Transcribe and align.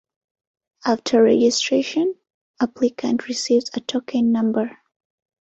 After 0.83 1.21
registration, 1.21 2.15
applicant 2.59 3.27
receives 3.27 3.69
a 3.75 3.81
token 3.81 4.31
number. 4.31 4.79